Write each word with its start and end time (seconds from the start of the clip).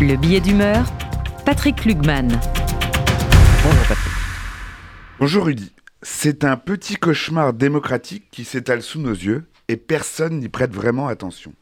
Le 0.00 0.16
billet 0.16 0.40
d'humeur, 0.40 0.84
Patrick 1.44 1.76
Klugman. 1.76 2.28
Bonjour 3.62 3.86
Patrick. 3.88 4.12
Bonjour 5.18 5.44
Rudy. 5.46 5.72
C'est 6.02 6.44
un 6.44 6.56
petit 6.56 6.96
cauchemar 6.96 7.52
démocratique 7.52 8.24
qui 8.30 8.44
s'étale 8.44 8.82
sous 8.82 9.00
nos 9.00 9.12
yeux 9.12 9.44
et 9.68 9.76
personne 9.76 10.38
n'y 10.38 10.48
prête 10.48 10.72
vraiment 10.72 11.08
attention. 11.08 11.54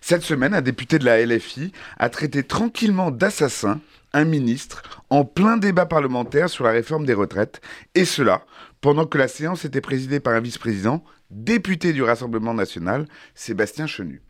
Cette 0.00 0.22
semaine, 0.22 0.54
un 0.54 0.62
député 0.62 0.98
de 0.98 1.04
la 1.04 1.24
LFI 1.24 1.72
a 1.98 2.08
traité 2.08 2.44
tranquillement 2.44 3.10
d'assassin 3.10 3.80
un 4.12 4.24
ministre 4.24 4.82
en 5.10 5.24
plein 5.24 5.56
débat 5.56 5.86
parlementaire 5.86 6.48
sur 6.48 6.64
la 6.64 6.70
réforme 6.70 7.04
des 7.04 7.14
retraites, 7.14 7.60
et 7.94 8.04
cela 8.04 8.44
pendant 8.80 9.06
que 9.06 9.18
la 9.18 9.28
séance 9.28 9.64
était 9.64 9.80
présidée 9.80 10.20
par 10.20 10.34
un 10.34 10.40
vice-président, 10.40 11.04
député 11.30 11.92
du 11.92 12.02
Rassemblement 12.02 12.54
national, 12.54 13.06
Sébastien 13.34 13.86
Chenu. 13.86 14.22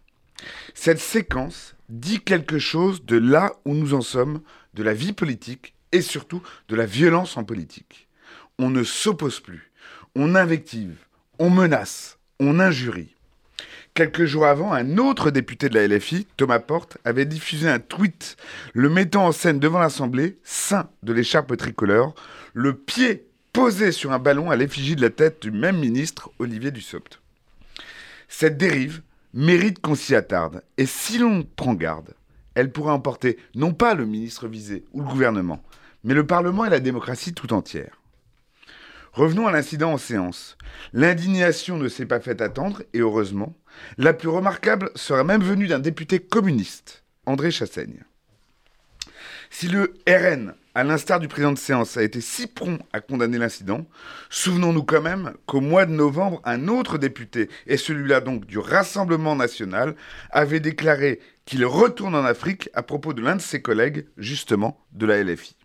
Cette 0.75 0.99
séquence 0.99 1.76
dit 1.89 2.21
quelque 2.21 2.59
chose 2.59 3.05
de 3.05 3.17
là 3.17 3.53
où 3.65 3.75
nous 3.75 3.95
en 3.95 4.01
sommes, 4.01 4.41
de 4.75 4.83
la 4.83 4.95
vie 4.95 5.13
politique 5.13 5.75
et 5.93 6.03
surtout 6.03 6.43
de 6.69 6.77
la 6.77 6.87
violence 6.87 7.37
en 7.37 7.45
politique. 7.45 8.09
On 8.59 8.71
ne 8.71 8.85
s'oppose 8.85 9.41
plus, 9.41 9.71
on 10.15 10.35
invective, 10.35 10.97
on 11.39 11.51
menace, 11.51 12.19
on 12.41 12.61
injurie. 12.61 13.15
Quelques 13.95 14.27
jours 14.27 14.47
avant, 14.47 14.75
un 14.75 14.99
autre 14.99 15.31
député 15.31 15.71
de 15.71 15.75
la 15.75 15.87
LFI, 15.89 16.27
Thomas 16.37 16.59
Porte, 16.59 16.99
avait 17.07 17.25
diffusé 17.25 17.69
un 17.69 17.79
tweet 17.79 18.37
le 18.75 18.91
mettant 18.91 19.27
en 19.27 19.33
scène 19.33 19.59
devant 19.59 19.79
l'Assemblée, 19.79 20.37
saint 20.45 20.91
de 21.03 21.15
l'écharpe 21.15 21.57
tricolore, 21.57 22.15
le 22.53 22.75
pied 22.75 23.27
posé 23.55 23.93
sur 23.93 24.13
un 24.13 24.19
ballon 24.19 24.51
à 24.51 24.57
l'effigie 24.57 24.97
de 24.97 25.01
la 25.01 25.09
tête 25.09 25.41
du 25.41 25.51
même 25.51 25.79
ministre, 25.79 26.31
Olivier 26.39 26.71
Dussopt. 26.71 27.21
Cette 28.29 28.59
dérive 28.59 29.01
mérite 29.35 29.81
qu'on 29.81 29.95
s'y 29.95 30.15
attarde, 30.15 30.63
et 30.77 30.87
si 30.87 31.19
l'on 31.19 31.43
prend 31.43 31.75
garde, 31.75 32.15
elle 32.55 32.73
pourrait 32.73 32.93
emporter 32.93 33.39
non 33.55 33.73
pas 33.73 33.95
le 33.95 34.07
ministre 34.07 34.49
visé 34.49 34.85
ou 34.93 35.01
le 35.01 35.07
gouvernement, 35.07 35.63
mais 36.05 36.15
le 36.15 36.27
Parlement 36.27 36.65
et 36.65 36.71
la 36.71 36.81
démocratie 36.81 37.35
tout 37.35 37.53
entière. 37.53 38.01
Revenons 39.13 39.47
à 39.47 39.53
l'incident 39.53 39.93
en 39.93 39.99
séance. 39.99 40.59
L'indignation 40.93 41.79
ne 41.79 41.89
s'est 41.89 42.05
pas 42.05 42.21
faite 42.21 42.43
attendre, 42.43 42.83
et 42.93 42.99
heureusement, 43.01 43.55
la 43.97 44.13
plus 44.13 44.29
remarquable 44.29 44.91
sera 44.95 45.25
même 45.25 45.43
venue 45.43 45.69
d'un 45.69 45.79
député 45.79 46.19
communiste, 46.19 47.03
André 47.25 47.51
Chassaigne. 47.51 48.05
Si 49.51 49.69
le 49.69 49.95
RN, 50.07 50.55
à 50.77 50.85
l'instar 50.85 51.21
du 51.21 51.27
président 51.27 51.53
de 51.53 51.59
séance, 51.59 51.97
a 51.97 52.03
été 52.03 52.21
si 52.21 52.47
prompt 52.47 52.79
à 52.93 53.01
condamner 53.01 53.39
l'incident, 53.39 53.87
souvenons-nous 54.29 54.83
quand 54.83 55.01
même 55.01 55.33
qu'au 55.47 55.63
mois 55.63 55.87
de 55.87 55.93
novembre, 55.93 56.43
un 56.45 56.69
autre 56.69 56.99
député, 56.99 57.49
et 57.67 57.79
celui-là 57.79 58.21
donc 58.21 58.45
du 58.45 58.59
Rassemblement 58.59 59.37
national, 59.37 59.97
avait 60.31 60.61
déclaré 60.61 61.21
qu'il 61.47 61.65
retourne 61.65 62.15
en 62.15 62.27
Afrique 62.27 62.69
à 62.75 62.83
propos 62.83 63.15
de 63.15 63.23
l'un 63.23 63.37
de 63.37 63.41
ses 63.41 63.63
collègues, 63.63 64.05
justement 64.19 64.79
de 64.93 65.07
la 65.07 65.25
LFI. 65.25 65.57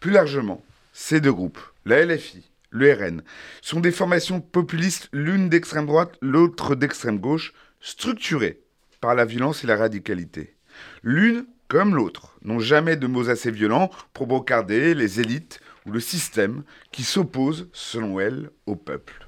Plus 0.00 0.10
largement, 0.10 0.64
ces 0.92 1.20
deux 1.20 1.32
groupes, 1.32 1.60
la 1.84 2.04
LFI, 2.04 2.50
le 2.70 2.92
RN, 2.92 3.22
sont 3.60 3.78
des 3.78 3.92
formations 3.92 4.40
populistes, 4.40 5.10
l'une 5.12 5.48
d'extrême 5.48 5.86
droite, 5.86 6.16
l'autre 6.20 6.74
d'extrême 6.74 7.20
gauche, 7.20 7.52
structurées 7.80 8.62
par 9.00 9.14
la 9.14 9.24
violence 9.26 9.62
et 9.62 9.68
la 9.68 9.76
radicalité. 9.76 10.56
L'une, 11.04 11.46
comme 11.72 11.94
l'autre, 11.94 12.36
n'ont 12.44 12.58
jamais 12.58 12.96
de 12.96 13.06
mots 13.06 13.30
assez 13.30 13.50
violents 13.50 13.90
pour 14.12 14.26
brocarder 14.26 14.94
les 14.94 15.20
élites 15.20 15.58
ou 15.86 15.90
le 15.90 16.00
système 16.00 16.64
qui 16.90 17.02
s'oppose, 17.02 17.70
selon 17.72 18.20
elles, 18.20 18.50
au 18.66 18.76
peuple. 18.76 19.26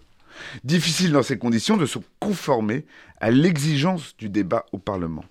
Difficile 0.63 1.13
dans 1.13 1.23
ces 1.23 1.39
conditions 1.39 1.79
de 1.79 1.87
se 1.87 1.99
conformer 2.21 2.85
à 3.19 3.31
l'exigence 3.31 4.15
du 4.19 4.29
débat 4.29 4.67
au 4.73 4.79
Parlement. 4.79 5.25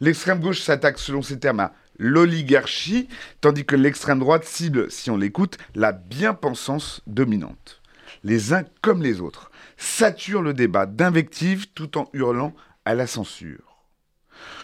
L'extrême 0.00 0.40
gauche 0.40 0.62
s'attaque, 0.62 0.98
selon 0.98 1.20
ces 1.20 1.38
termes, 1.38 1.60
à 1.60 1.74
l'oligarchie, 1.98 3.06
tandis 3.42 3.66
que 3.66 3.76
l'extrême 3.76 4.20
droite 4.20 4.46
cible, 4.46 4.90
si 4.90 5.10
on 5.10 5.18
l'écoute, 5.18 5.58
la 5.74 5.92
bien-pensance 5.92 7.02
dominante. 7.06 7.82
Les 8.24 8.54
uns 8.54 8.64
comme 8.80 9.02
les 9.02 9.20
autres 9.20 9.50
saturent 9.76 10.40
le 10.40 10.54
débat 10.54 10.86
d'invectives 10.86 11.66
tout 11.74 11.98
en 11.98 12.08
hurlant 12.14 12.54
à 12.86 12.94
la 12.94 13.06
censure. 13.06 13.69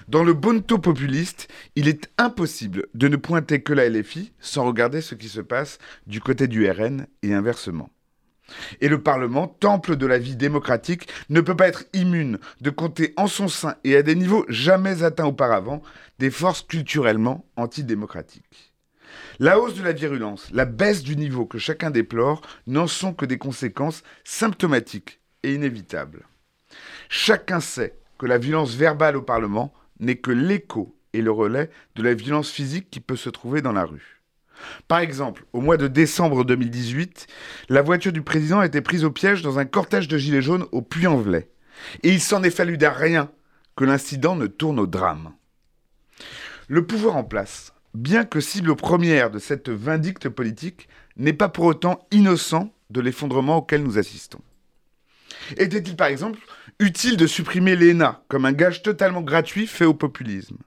Dans 0.09 0.25
le 0.25 0.35
bonto 0.35 0.79
populiste, 0.79 1.49
il 1.75 1.89
est 1.89 2.11
impossible 2.19 2.87
de 2.95 3.09
ne 3.09 3.17
pointer 3.17 3.63
que 3.63 3.73
la 3.73 3.89
LFI 3.89 4.33
sans 4.41 4.65
regarder 4.65 5.01
ce 5.01 5.15
qui 5.15 5.29
se 5.29 5.41
passe 5.41 5.79
du 6.07 6.21
côté 6.21 6.47
du 6.49 6.71
RN 6.71 7.07
et 7.23 7.35
inversement. 7.35 7.91
Et 8.81 8.89
le 8.89 9.03
Parlement, 9.03 9.49
temple 9.49 9.97
de 9.97 10.07
la 10.07 10.19
vie 10.19 10.37
démocratique, 10.37 11.09
ne 11.31 11.41
peut 11.41 11.57
pas 11.57 11.69
être 11.69 11.85
immune 11.93 12.39
de 12.61 12.71
compter 12.71 13.13
en 13.17 13.27
son 13.27 13.49
sein 13.49 13.75
et 13.85 13.97
à 13.97 14.03
des 14.03 14.15
niveaux 14.15 14.45
jamais 14.49 15.03
atteints 15.03 15.27
auparavant 15.27 15.83
des 16.19 16.31
forces 16.31 16.63
culturellement 16.63 17.45
antidémocratiques. 17.57 18.73
La 19.39 19.59
hausse 19.59 19.75
de 19.75 19.83
la 19.83 19.93
virulence, 19.93 20.49
la 20.53 20.65
baisse 20.65 21.03
du 21.03 21.17
niveau 21.17 21.47
que 21.47 21.59
chacun 21.59 21.91
déplore 21.91 22.43
n'en 22.67 22.87
sont 22.87 23.15
que 23.15 23.27
des 23.27 23.39
conséquences 23.39 24.03
symptomatiques 24.25 25.21
et 25.43 25.55
inévitables. 25.55 26.27
Chacun 27.09 27.61
sait 27.61 27.99
que 28.19 28.27
la 28.27 28.39
violence 28.39 28.75
verbale 28.75 29.17
au 29.17 29.23
Parlement 29.23 29.73
n'est 30.01 30.17
que 30.17 30.31
l'écho 30.31 30.97
et 31.13 31.23
le 31.23 31.31
relais 31.31 31.71
de 31.95 32.03
la 32.03 32.15
violence 32.15 32.51
physique 32.51 32.91
qui 32.91 33.01
peut 33.01 33.17
se 33.17 33.31
trouver 33.31 33.63
dans 33.63 33.73
la 33.73 33.85
rue. 33.85 34.23
Par 34.89 34.99
exemple, 35.01 35.45
au 35.53 35.61
mois 35.61 35.77
de 35.77 35.89
décembre 35.89 36.45
2018, 36.45 37.27
la 37.69 37.83
voiture 37.83 38.13
du 38.13 38.23
président 38.23 38.61
a 38.61 38.67
été 38.67 38.81
prise 38.81 39.05
au 39.05 39.11
piège 39.11 39.43
dans 39.43 39.59
un 39.59 39.65
cortège 39.65 40.09
de 40.09 40.19
gilets 40.19 40.43
jaunes 40.43 40.67
au 40.73 40.83
Puy-en-Velay. 40.83 41.49
Et 42.03 42.11
il 42.11 42.21
s'en 42.21 42.43
est 42.43 42.51
fallu 42.51 42.79
d'un 42.79 42.91
rien 42.91 43.31
que 43.77 43.85
l'incident 43.85 44.37
ne 44.37 44.47
tourne 44.47 44.79
au 44.79 44.87
drame. 44.87 45.33
Le 46.69 46.87
pouvoir 46.87 47.17
en 47.17 47.25
place, 47.25 47.75
bien 47.95 48.25
que 48.25 48.41
cible 48.41 48.75
première 48.77 49.31
de 49.31 49.39
cette 49.39 49.69
vindicte 49.69 50.29
politique, 50.29 50.89
n'est 51.17 51.33
pas 51.33 51.49
pour 51.49 51.65
autant 51.65 52.07
innocent 52.11 52.73
de 52.91 53.01
l'effondrement 53.01 53.59
auquel 53.59 53.83
nous 53.83 53.99
assistons. 53.99 54.41
Était-il 55.57 55.97
par 55.97 56.09
exemple 56.09 56.39
utile 56.79 57.17
de 57.17 57.27
supprimer 57.27 57.77
l'ENA 57.77 58.23
comme 58.29 58.45
un 58.45 58.53
gage 58.53 58.83
totalement 58.83 59.23
gratuit 59.23 59.67
fait 59.67 59.85
au 59.85 59.95
populisme? 59.95 60.59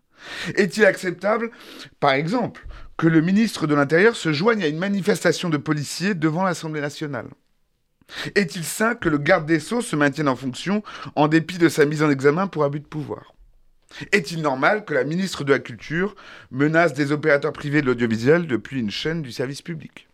Est-il 0.55 0.85
acceptable, 0.85 1.51
par 1.99 2.11
exemple, 2.11 2.67
que 2.97 3.07
le 3.07 3.21
ministre 3.21 3.67
de 3.67 3.75
l'Intérieur 3.75 4.15
se 4.15 4.33
joigne 4.33 4.63
à 4.63 4.67
une 4.67 4.77
manifestation 4.77 5.49
de 5.49 5.57
policiers 5.57 6.13
devant 6.13 6.43
l'Assemblée 6.43 6.81
nationale? 6.81 7.29
Est-il 8.35 8.63
sain 8.63 8.95
que 8.95 9.07
le 9.07 9.17
garde 9.17 9.45
des 9.45 9.59
Sceaux 9.59 9.81
se 9.81 9.95
maintienne 9.95 10.27
en 10.27 10.35
fonction 10.35 10.83
en 11.15 11.27
dépit 11.27 11.57
de 11.57 11.69
sa 11.69 11.85
mise 11.85 12.03
en 12.03 12.09
examen 12.09 12.47
pour 12.47 12.63
abus 12.63 12.79
de 12.79 12.85
pouvoir? 12.85 13.33
Est-il 14.11 14.41
normal 14.41 14.85
que 14.85 14.93
la 14.93 15.03
ministre 15.03 15.43
de 15.43 15.53
la 15.53 15.59
Culture 15.59 16.15
menace 16.51 16.93
des 16.93 17.11
opérateurs 17.11 17.53
privés 17.53 17.81
de 17.81 17.87
l'audiovisuel 17.87 18.47
depuis 18.47 18.79
une 18.79 18.91
chaîne 18.91 19.21
du 19.21 19.31
service 19.31 19.61
public? 19.61 20.07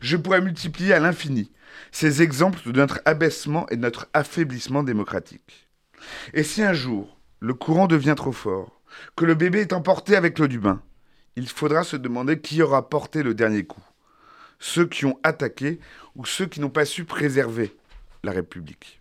Je 0.00 0.16
pourrais 0.16 0.40
multiplier 0.40 0.92
à 0.92 1.00
l'infini 1.00 1.50
ces 1.92 2.22
exemples 2.22 2.60
de 2.70 2.78
notre 2.78 3.00
abaissement 3.04 3.68
et 3.68 3.76
de 3.76 3.82
notre 3.82 4.08
affaiblissement 4.12 4.82
démocratique. 4.82 5.68
Et 6.32 6.42
si 6.42 6.62
un 6.62 6.72
jour 6.72 7.18
le 7.40 7.54
courant 7.54 7.86
devient 7.86 8.14
trop 8.16 8.32
fort, 8.32 8.80
que 9.16 9.24
le 9.24 9.34
bébé 9.34 9.60
est 9.60 9.72
emporté 9.72 10.16
avec 10.16 10.38
l'eau 10.38 10.46
du 10.46 10.58
bain, 10.58 10.80
il 11.36 11.48
faudra 11.48 11.82
se 11.82 11.96
demander 11.96 12.40
qui 12.40 12.62
aura 12.62 12.88
porté 12.88 13.22
le 13.22 13.34
dernier 13.34 13.64
coup. 13.64 13.82
Ceux 14.58 14.86
qui 14.86 15.04
ont 15.04 15.18
attaqué 15.22 15.80
ou 16.14 16.24
ceux 16.24 16.46
qui 16.46 16.60
n'ont 16.60 16.70
pas 16.70 16.84
su 16.84 17.04
préserver 17.04 17.76
la 18.22 18.32
République. 18.32 19.00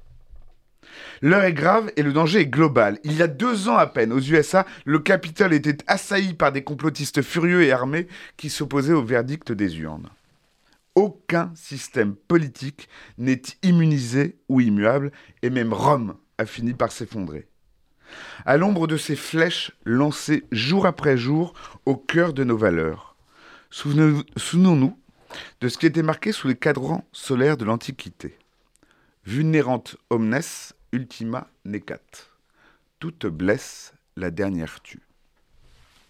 L'heure 1.22 1.44
est 1.44 1.54
grave 1.54 1.92
et 1.96 2.04
le 2.04 2.14
danger 2.14 2.42
est 2.42 2.48
global. 2.48 3.00
Il 3.04 3.14
y 3.14 3.22
a 3.22 3.28
deux 3.28 3.70
ans 3.70 3.78
à 3.78 3.88
peine, 3.88 4.12
aux 4.12 4.20
USA, 4.20 4.66
le 4.86 5.00
Capitole 5.00 5.54
était 5.54 5.78
assailli 5.88 6.34
par 6.34 6.52
des 6.52 6.64
complotistes 6.64 7.22
furieux 7.22 7.64
et 7.64 7.72
armés 7.72 8.08
qui 8.38 8.50
s'opposaient 8.50 8.94
au 8.94 9.04
verdict 9.04 9.52
des 9.52 9.80
urnes. 9.80 10.10
Aucun 10.96 11.52
système 11.56 12.16
politique 12.16 12.88
n'est 13.18 13.42
immunisé 13.64 14.38
ou 14.50 14.62
immuable, 14.62 15.12
et 15.42 15.50
même 15.50 15.74
Rome 15.74 16.16
a 16.38 16.46
fini 16.46 16.74
par 16.74 16.92
s'effondrer 16.92 17.48
à 18.46 18.58
l'ombre 18.58 18.88
de 18.88 18.98
ces 18.98 19.16
flèches 19.16 19.72
lancées 19.86 20.44
jour 20.52 20.86
après 20.86 21.18
jour 21.18 21.54
au 21.86 21.96
cœur 21.96 22.34
de 22.34 22.44
nos 22.44 22.58
valeurs. 22.58 23.16
Souvenons-nous 23.70 24.98
de 25.62 25.68
ce 25.68 25.78
qui 25.78 25.86
était 25.86 26.04
marqué 26.04 26.32
sous 26.32 26.48
les 26.48 26.56
cadrans 26.56 27.06
solaires 27.12 27.58
de 27.58 27.66
l'Antiquité. 27.66 28.38
Vulnerant 29.26 29.84
omnes 30.10 30.42
ultima 30.92 31.48
necat. 31.66 32.02
Toute 33.00 33.26
blesse, 33.26 33.94
la 34.16 34.30
dernière 34.32 34.82
tue. 34.82 35.02